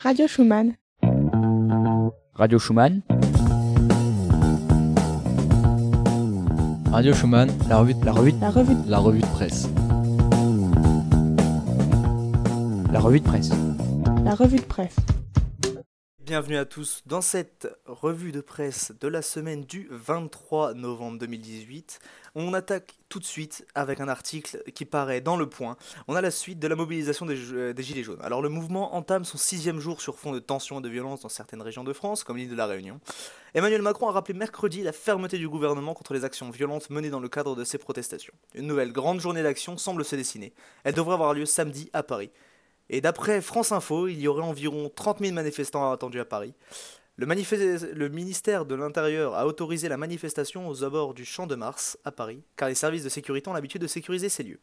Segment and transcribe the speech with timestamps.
[0.00, 0.70] Radio Schumann.
[2.34, 3.02] Radio Schumann.
[6.90, 9.68] Radio Schumann, la revue, la revue, La revue, la revue de presse.
[12.92, 13.50] La revue de presse.
[14.24, 14.96] la revue de presse.
[16.26, 22.00] Bienvenue à tous dans cette revue de presse de la semaine du 23 novembre 2018.
[22.34, 25.76] On attaque tout de suite avec un article qui paraît dans le point.
[26.08, 28.20] On a la suite de la mobilisation des, Gilets jaunes.
[28.22, 31.28] Alors le mouvement entame son sixième jour sur fond de tensions et de violences dans
[31.28, 32.98] certaines régions de France, comme l'île de la Réunion.
[33.54, 37.20] Emmanuel Macron a rappelé mercredi la fermeté du gouvernement contre les actions violentes menées dans
[37.20, 38.34] le cadre de ces protestations.
[38.54, 40.52] Une nouvelle grande journée d'action semble se dessiner.
[40.82, 42.32] Elle devrait avoir lieu samedi à Paris.
[42.88, 46.54] Et d'après France Info, il y aurait environ 30 000 manifestants attendus à Paris.
[47.16, 51.98] Le, le ministère de l'Intérieur a autorisé la manifestation aux abords du Champ de Mars
[52.04, 54.60] à Paris, car les services de sécurité ont l'habitude de sécuriser ces lieux.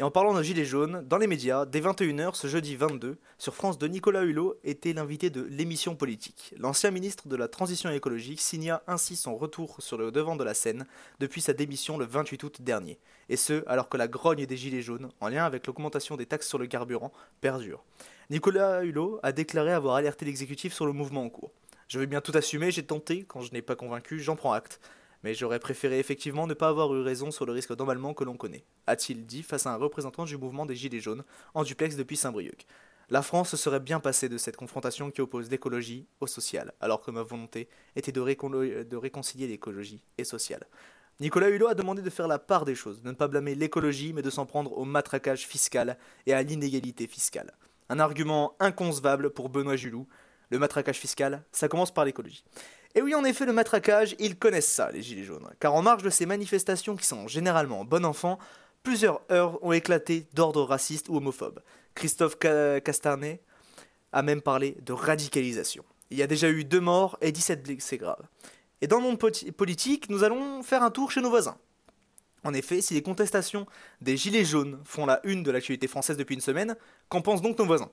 [0.00, 3.54] Et en parlant de gilets jaunes, dans les médias, dès 21h ce jeudi 22, sur
[3.54, 6.52] France 2, Nicolas Hulot était l'invité de l'émission politique.
[6.58, 10.52] L'ancien ministre de la Transition écologique signa ainsi son retour sur le devant de la
[10.52, 10.84] scène
[11.20, 12.98] depuis sa démission le 28 août dernier.
[13.28, 16.48] Et ce, alors que la grogne des gilets jaunes, en lien avec l'augmentation des taxes
[16.48, 17.84] sur le carburant, perdure.
[18.30, 21.52] Nicolas Hulot a déclaré avoir alerté l'exécutif sur le mouvement en cours.
[21.86, 24.80] Je veux bien tout assumer, j'ai tenté, quand je n'ai pas convaincu, j'en prends acte.
[25.24, 28.36] Mais j'aurais préféré effectivement ne pas avoir eu raison sur le risque d'emballement que l'on
[28.36, 32.18] connaît, a-t-il dit face à un représentant du mouvement des Gilets jaunes, en duplex depuis
[32.18, 32.66] Saint-Brieuc.
[33.08, 37.00] La France se serait bien passée de cette confrontation qui oppose l'écologie au social, alors
[37.00, 40.66] que ma volonté était de réconcilier l'écologie et social.
[41.20, 44.12] Nicolas Hulot a demandé de faire la part des choses, de ne pas blâmer l'écologie,
[44.12, 47.54] mais de s'en prendre au matraquage fiscal et à l'inégalité fiscale.
[47.88, 50.06] Un argument inconcevable pour Benoît Julou.
[50.50, 52.44] Le matraquage fiscal, ça commence par l'écologie.
[52.94, 55.48] Et oui, en effet, le matraquage, ils connaissent ça, les Gilets jaunes.
[55.58, 58.38] Car en marge de ces manifestations qui sont généralement bon enfant,
[58.82, 61.60] plusieurs heures ont éclaté d'ordre raciste ou homophobe.
[61.94, 63.40] Christophe Ca- Castanet
[64.12, 65.84] a même parlé de radicalisation.
[66.10, 68.28] Il y a déjà eu deux morts et 17 blessés graves.
[68.80, 71.56] Et dans le monde politique, nous allons faire un tour chez nos voisins.
[72.44, 73.66] En effet, si les contestations
[74.02, 76.76] des Gilets jaunes font la une de l'actualité française depuis une semaine,
[77.08, 77.90] qu'en pensent donc nos voisins?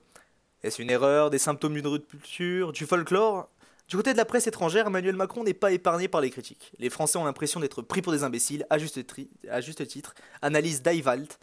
[0.62, 3.48] Est-ce une erreur, des symptômes d'une rupture, du folklore?
[3.92, 6.72] Du côté de la presse étrangère, Emmanuel Macron n'est pas épargné par les critiques.
[6.78, 11.38] Les Français ont l'impression d'être pris pour des imbéciles, à juste, à titre, analyse Daiwalt,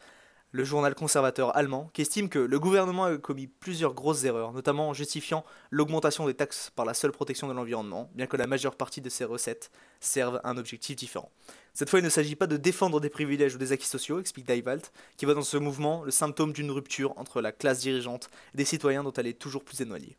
[0.52, 4.90] le journal conservateur allemand, qui estime que le gouvernement a commis plusieurs grosses erreurs, notamment
[4.90, 8.76] en justifiant l'augmentation des taxes par la seule protection de l'environnement, bien que la majeure
[8.76, 11.30] partie de ces recettes servent un objectif différent.
[11.76, 14.48] Cette fois, il ne s'agit pas de défendre des privilèges ou des acquis sociaux, explique
[14.48, 18.58] Daiwalt, qui voit dans ce mouvement le symptôme d'une rupture entre la classe dirigeante et
[18.58, 20.18] des citoyens dont elle est toujours plus éloignée.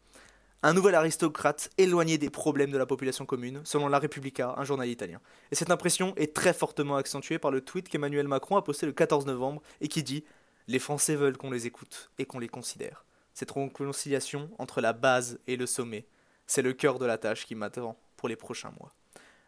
[0.62, 4.90] Un nouvel aristocrate éloigné des problèmes de la population commune, selon La Repubblica, un journal
[4.90, 5.18] italien.
[5.50, 8.92] Et cette impression est très fortement accentuée par le tweet qu'Emmanuel Macron a posté le
[8.92, 10.22] 14 novembre et qui dit
[10.68, 13.06] Les Français veulent qu'on les écoute et qu'on les considère.
[13.32, 16.04] Cette réconciliation entre la base et le sommet,
[16.46, 18.92] c'est le cœur de la tâche qui m'attend pour les prochains mois.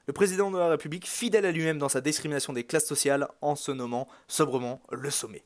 [0.06, 3.54] Le président de la République, fidèle à lui-même dans sa discrimination des classes sociales, en
[3.54, 5.44] se nommant sobrement le sommet.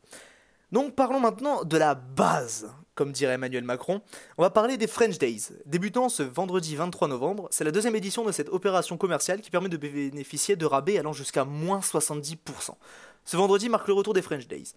[0.73, 4.03] Donc parlons maintenant de la base, comme dirait Emmanuel Macron.
[4.37, 5.51] On va parler des French Days.
[5.65, 9.69] Débutant ce vendredi 23 novembre, c'est la deuxième édition de cette opération commerciale qui permet
[9.69, 12.37] de bénéficier de rabais allant jusqu'à moins 70%.
[13.25, 14.73] Ce vendredi marque le retour des French Days.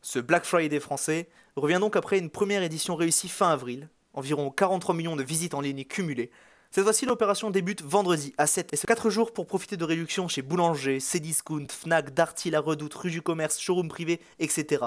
[0.00, 4.94] Ce Black Friday français revient donc après une première édition réussie fin avril, environ 43
[4.94, 6.30] millions de visites en ligne cumulées.
[6.70, 10.26] Cette fois-ci, l'opération débute vendredi à 7 et ce 4 jours pour profiter de réductions
[10.26, 14.86] chez Boulanger, Cdiscount, Fnac, Darty, La Redoute, Rue du Commerce, Showroom Privé, etc.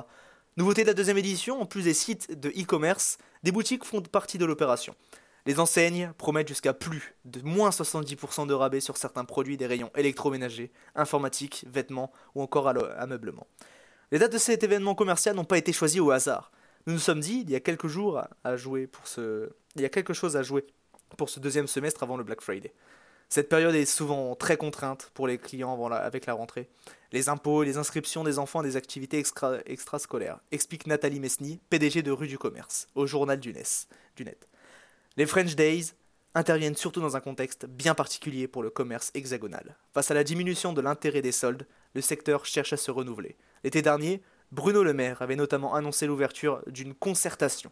[0.58, 4.40] Nouveauté de la deuxième édition, en plus des sites de e-commerce, des boutiques font partie
[4.40, 4.96] de l'opération.
[5.46, 9.92] Les enseignes promettent jusqu'à plus de moins 70% de rabais sur certains produits des rayons
[9.96, 13.46] électroménagers, informatiques, vêtements ou encore ameublement.
[14.12, 16.52] Les dates de cet événement commercial n'ont pas été choisies au hasard.
[16.88, 18.20] Nous nous sommes dit, il y a quelques jours.
[18.44, 20.66] Il y a quelque chose à jouer
[21.18, 22.74] pour ce deuxième semestre avant le Black Friday.
[23.30, 26.70] Cette période est souvent très contrainte pour les clients avec la rentrée.
[27.12, 32.04] Les impôts, les inscriptions des enfants et des activités extra- extrascolaires, explique Nathalie Mesny, PDG
[32.04, 34.48] de Rue du Commerce, au journal du, NES, du Net.
[35.18, 35.94] Les French Days
[36.36, 39.76] interviennent surtout dans un contexte bien particulier pour le commerce hexagonal.
[39.94, 41.66] Face à la diminution de l'intérêt des soldes,
[41.96, 43.36] le secteur cherche à se renouveler.
[43.64, 44.22] L'été dernier,
[44.52, 47.72] Bruno Le Maire avait notamment annoncé l'ouverture d'une concertation.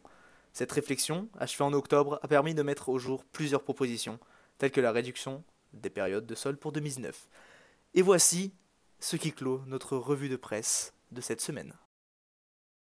[0.51, 4.19] Cette réflexion, achevée en octobre, a permis de mettre au jour plusieurs propositions,
[4.57, 5.43] telles que la réduction
[5.73, 7.27] des périodes de soldes pour 2019.
[7.93, 8.53] Et voici
[8.99, 11.73] ce qui clôt notre revue de presse de cette semaine.